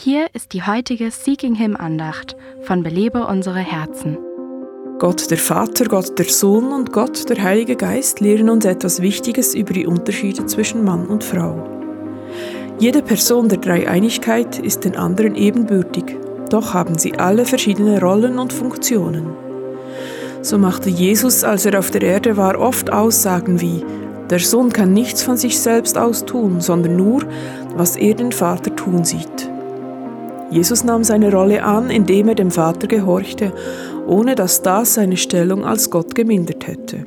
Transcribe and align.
Hier 0.00 0.28
ist 0.32 0.52
die 0.52 0.62
heutige 0.62 1.10
Seeking 1.10 1.56
Him 1.56 1.74
Andacht 1.74 2.36
von 2.62 2.84
Belebe 2.84 3.26
unsere 3.26 3.58
Herzen. 3.58 4.16
Gott 5.00 5.28
der 5.28 5.38
Vater, 5.38 5.86
Gott 5.86 6.16
der 6.16 6.26
Sohn 6.26 6.70
und 6.70 6.92
Gott 6.92 7.28
der 7.28 7.42
Heilige 7.42 7.74
Geist 7.74 8.20
lehren 8.20 8.48
uns 8.48 8.64
etwas 8.64 9.02
Wichtiges 9.02 9.56
über 9.56 9.72
die 9.72 9.88
Unterschiede 9.88 10.46
zwischen 10.46 10.84
Mann 10.84 11.08
und 11.08 11.24
Frau. 11.24 11.68
Jede 12.78 13.02
Person 13.02 13.48
der 13.48 13.58
Dreieinigkeit 13.58 14.60
ist 14.60 14.84
den 14.84 14.94
anderen 14.94 15.34
ebenbürtig, 15.34 16.04
doch 16.48 16.74
haben 16.74 16.96
sie 16.96 17.18
alle 17.18 17.44
verschiedene 17.44 18.00
Rollen 18.00 18.38
und 18.38 18.52
Funktionen. 18.52 19.32
So 20.42 20.58
machte 20.58 20.90
Jesus, 20.90 21.42
als 21.42 21.66
er 21.66 21.76
auf 21.76 21.90
der 21.90 22.02
Erde 22.02 22.36
war, 22.36 22.56
oft 22.56 22.92
Aussagen 22.92 23.60
wie 23.60 23.84
Der 24.30 24.38
Sohn 24.38 24.72
kann 24.72 24.92
nichts 24.92 25.24
von 25.24 25.36
sich 25.36 25.58
selbst 25.58 25.98
aus 25.98 26.24
tun, 26.24 26.60
sondern 26.60 26.94
nur, 26.94 27.24
was 27.74 27.96
er 27.96 28.14
den 28.14 28.30
Vater 28.30 28.76
tun 28.76 29.04
sieht. 29.04 29.47
Jesus 30.50 30.82
nahm 30.82 31.04
seine 31.04 31.30
Rolle 31.30 31.62
an, 31.62 31.90
indem 31.90 32.28
er 32.28 32.34
dem 32.34 32.50
Vater 32.50 32.86
gehorchte, 32.86 33.52
ohne 34.06 34.34
dass 34.34 34.62
das 34.62 34.94
seine 34.94 35.16
Stellung 35.16 35.64
als 35.64 35.90
Gott 35.90 36.14
gemindert 36.14 36.66
hätte. 36.66 37.04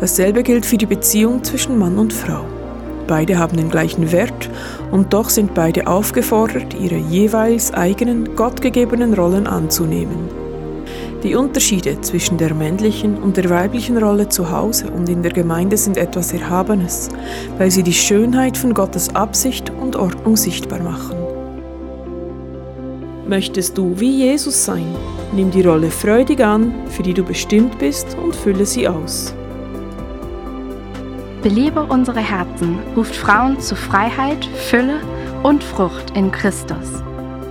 Dasselbe 0.00 0.42
gilt 0.42 0.64
für 0.64 0.78
die 0.78 0.86
Beziehung 0.86 1.44
zwischen 1.44 1.78
Mann 1.78 1.98
und 1.98 2.12
Frau. 2.12 2.44
Beide 3.06 3.38
haben 3.38 3.56
den 3.56 3.70
gleichen 3.70 4.12
Wert 4.12 4.48
und 4.90 5.12
doch 5.12 5.28
sind 5.28 5.54
beide 5.54 5.86
aufgefordert, 5.86 6.74
ihre 6.74 6.96
jeweils 6.96 7.72
eigenen 7.74 8.36
gottgegebenen 8.36 9.14
Rollen 9.14 9.46
anzunehmen. 9.46 10.37
Die 11.24 11.34
Unterschiede 11.34 12.00
zwischen 12.00 12.38
der 12.38 12.54
männlichen 12.54 13.16
und 13.20 13.36
der 13.36 13.50
weiblichen 13.50 13.98
Rolle 13.98 14.28
zu 14.28 14.52
Hause 14.52 14.88
und 14.90 15.08
in 15.08 15.20
der 15.22 15.32
Gemeinde 15.32 15.76
sind 15.76 15.96
etwas 15.96 16.32
Erhabenes, 16.32 17.08
weil 17.58 17.72
sie 17.72 17.82
die 17.82 17.92
Schönheit 17.92 18.56
von 18.56 18.72
Gottes 18.72 19.14
Absicht 19.16 19.70
und 19.80 19.96
Ordnung 19.96 20.36
sichtbar 20.36 20.80
machen. 20.80 21.16
Möchtest 23.26 23.76
du 23.76 23.98
wie 23.98 24.26
Jesus 24.26 24.64
sein? 24.64 24.94
Nimm 25.32 25.50
die 25.50 25.62
Rolle 25.62 25.90
freudig 25.90 26.40
an, 26.40 26.72
für 26.88 27.02
die 27.02 27.14
du 27.14 27.24
bestimmt 27.24 27.78
bist 27.80 28.16
und 28.22 28.34
fülle 28.34 28.64
sie 28.64 28.86
aus. 28.86 29.34
Belebe 31.42 31.82
unsere 31.82 32.20
Herzen 32.20 32.78
ruft 32.96 33.14
Frauen 33.14 33.58
zu 33.60 33.74
Freiheit, 33.74 34.44
Fülle 34.70 35.00
und 35.42 35.64
Frucht 35.64 36.16
in 36.16 36.30
Christus. 36.30 37.02